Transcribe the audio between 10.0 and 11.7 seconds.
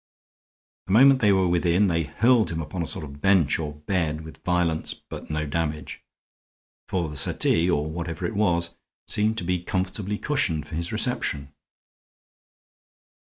cushioned for his reception.